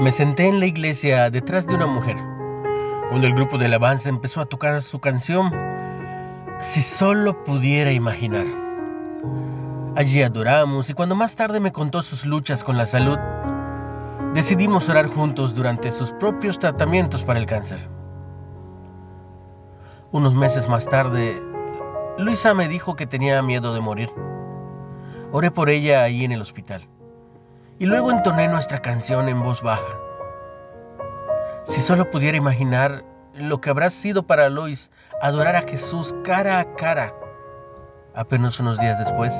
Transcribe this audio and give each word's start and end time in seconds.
Me 0.00 0.12
senté 0.12 0.46
en 0.46 0.60
la 0.60 0.66
iglesia 0.66 1.28
detrás 1.28 1.66
de 1.66 1.74
una 1.74 1.88
mujer, 1.88 2.16
cuando 3.08 3.26
el 3.26 3.34
grupo 3.34 3.58
de 3.58 3.66
alabanza 3.66 4.08
empezó 4.08 4.40
a 4.40 4.46
tocar 4.46 4.80
su 4.80 5.00
canción, 5.00 5.52
Si 6.60 6.82
solo 6.82 7.42
pudiera 7.42 7.90
imaginar. 7.90 8.46
Allí 9.96 10.22
adoramos 10.22 10.88
y 10.88 10.94
cuando 10.94 11.16
más 11.16 11.34
tarde 11.34 11.58
me 11.58 11.72
contó 11.72 12.02
sus 12.02 12.26
luchas 12.26 12.62
con 12.62 12.76
la 12.76 12.86
salud, 12.86 13.18
decidimos 14.34 14.88
orar 14.88 15.08
juntos 15.08 15.56
durante 15.56 15.90
sus 15.90 16.12
propios 16.12 16.60
tratamientos 16.60 17.24
para 17.24 17.40
el 17.40 17.46
cáncer. 17.46 17.80
Unos 20.12 20.34
meses 20.34 20.68
más 20.68 20.86
tarde, 20.86 21.42
Luisa 22.18 22.54
me 22.54 22.68
dijo 22.68 22.94
que 22.94 23.06
tenía 23.06 23.42
miedo 23.42 23.74
de 23.74 23.80
morir. 23.80 24.10
Oré 25.32 25.50
por 25.50 25.70
ella 25.70 26.04
ahí 26.04 26.24
en 26.24 26.30
el 26.30 26.40
hospital 26.40 26.88
y 27.78 27.86
luego 27.86 28.10
entoné 28.10 28.48
nuestra 28.48 28.80
canción 28.82 29.28
en 29.28 29.42
voz 29.42 29.62
baja. 29.62 29.98
Si 31.64 31.80
solo 31.80 32.10
pudiera 32.10 32.36
imaginar 32.36 33.04
lo 33.34 33.60
que 33.60 33.70
habrá 33.70 33.90
sido 33.90 34.24
para 34.24 34.48
Lois 34.48 34.90
adorar 35.22 35.56
a 35.56 35.62
Jesús 35.62 36.14
cara 36.24 36.58
a 36.58 36.74
cara 36.74 37.14
apenas 38.14 38.58
unos 38.58 38.78
días 38.78 38.98
después. 38.98 39.34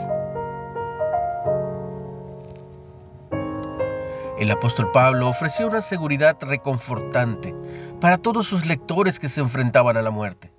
El 4.39 4.53
apóstol 4.53 4.93
Pablo 4.93 5.29
ofreció 5.29 5.67
una 5.67 5.83
seguridad 5.83 6.37
reconfortante 6.41 7.57
para 8.01 8.19
todos 8.19 8.47
sus 8.47 8.67
lectores 8.67 9.19
que 9.19 9.29
se 9.29 9.41
enfrentaban 9.41 9.97
a 9.97 10.03
la 10.03 10.11
muerte. 10.11 10.53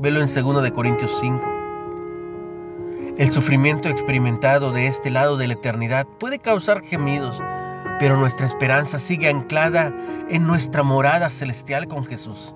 Velo 0.00 0.20
en 0.20 0.26
2 0.26 0.70
Corintios 0.72 1.18
5. 1.18 1.51
El 3.18 3.30
sufrimiento 3.30 3.90
experimentado 3.90 4.72
de 4.72 4.86
este 4.86 5.10
lado 5.10 5.36
de 5.36 5.46
la 5.46 5.52
eternidad 5.52 6.06
puede 6.18 6.38
causar 6.38 6.82
gemidos, 6.82 7.42
pero 7.98 8.16
nuestra 8.16 8.46
esperanza 8.46 8.98
sigue 8.98 9.28
anclada 9.28 9.94
en 10.30 10.46
nuestra 10.46 10.82
morada 10.82 11.28
celestial 11.28 11.88
con 11.88 12.06
Jesús. 12.06 12.54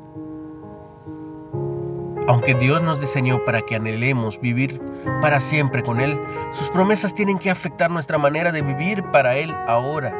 Aunque 2.27 2.55
Dios 2.55 2.83
nos 2.83 3.01
diseñó 3.01 3.45
para 3.45 3.61
que 3.61 3.77
anhelemos 3.77 4.41
vivir 4.41 4.81
para 5.21 5.41
siempre 5.41 5.83
con 5.83 6.01
Él, 6.01 6.19
sus 6.53 6.71
promesas 6.71 7.13
tienen 7.13 7.39
que 7.39 7.51
afectar 7.51 7.91
nuestra 7.91 8.17
manera 8.17 8.51
de 8.51 8.63
vivir 8.63 9.05
para 9.13 9.37
Él 9.37 9.55
ahora. 9.69 10.15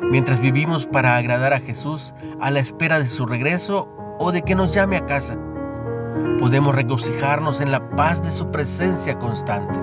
Mientras 0.00 0.38
vivimos 0.38 0.86
para 0.86 1.16
agradar 1.16 1.52
a 1.52 1.60
Jesús 1.60 2.14
a 2.40 2.52
la 2.52 2.60
espera 2.60 3.00
de 3.00 3.06
su 3.06 3.26
regreso 3.26 3.88
o 4.20 4.30
de 4.30 4.42
que 4.42 4.54
nos 4.54 4.72
llame 4.72 4.96
a 4.96 5.06
casa 5.06 5.36
podemos 6.38 6.74
regocijarnos 6.74 7.60
en 7.60 7.72
la 7.72 7.90
paz 7.90 8.22
de 8.22 8.30
su 8.30 8.50
presencia 8.50 9.18
constante. 9.18 9.78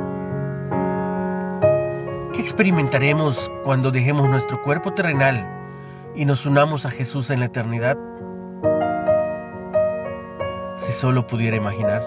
¿Qué 2.34 2.42
experimentaremos 2.42 3.52
cuando 3.64 3.92
dejemos 3.92 4.30
nuestro 4.30 4.62
cuerpo 4.62 4.94
terrenal 4.94 5.46
y 6.16 6.26
nos 6.26 6.46
unamos 6.46 6.86
a 6.86 6.92
Jesús 6.92 7.30
en 7.30 7.40
la 7.40 7.48
eternidad? 7.48 7.98
Si 10.76 10.92
solo 10.92 11.26
pudiera 11.26 11.58
imaginar. 11.58 12.02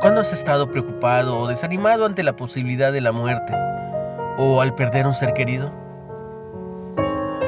¿Cuándo 0.00 0.20
has 0.20 0.32
estado 0.32 0.70
preocupado 0.70 1.38
o 1.38 1.48
desanimado 1.48 2.06
ante 2.06 2.22
la 2.22 2.36
posibilidad 2.36 2.92
de 2.92 3.00
la 3.00 3.12
muerte 3.12 3.52
o 4.38 4.60
al 4.60 4.74
perder 4.74 5.06
un 5.06 5.14
ser 5.14 5.34
querido? 5.34 5.70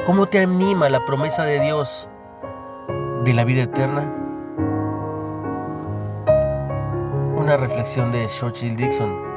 ¿Cómo 0.05 0.27
te 0.27 0.41
anima 0.41 0.89
la 0.89 1.05
promesa 1.07 1.45
de 1.45 1.61
Dios 1.61 2.10
de 3.25 3.35
la 3.35 3.45
vida 3.45 3.63
eterna. 3.63 4.03
Una 7.37 7.57
reflexión 7.57 8.13
de 8.13 8.27
Churchill 8.29 8.77
Dixon. 8.77 9.29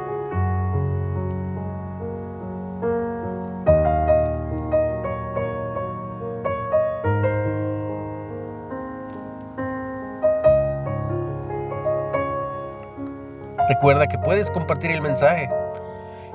Recuerda 13.67 14.07
que 14.07 14.17
puedes 14.17 14.49
compartir 14.51 14.91
el 14.91 15.01
mensaje 15.01 15.49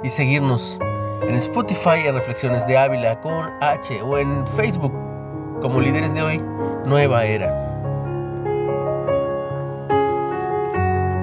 y 0.03 0.11
seguirnos 0.11 0.79
en 1.23 1.35
Spotify 1.37 2.07
en 2.07 2.15
Reflexiones 2.15 2.67
de 2.67 2.77
Ávila 2.77 3.21
con 3.21 3.51
H 3.63 4.03
o 4.03 4.19
en 4.19 4.47
Facebook 4.49 5.08
como 5.61 5.81
líderes 5.81 6.15
de 6.15 6.23
hoy, 6.23 6.43
nueva 6.87 7.25
era. 7.25 7.67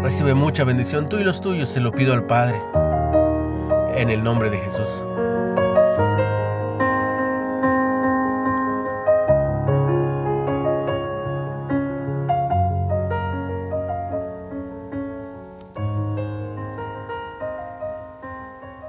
Recibe 0.03 0.33
mucha 0.33 0.63
bendición 0.63 1.09
tú 1.09 1.17
y 1.17 1.23
los 1.23 1.41
tuyos, 1.41 1.69
se 1.69 1.79
lo 1.79 1.91
pido 1.91 2.13
al 2.13 2.25
Padre, 2.25 2.59
en 3.95 4.09
el 4.09 4.23
nombre 4.23 4.49
de 4.49 4.57
Jesús. 4.59 5.01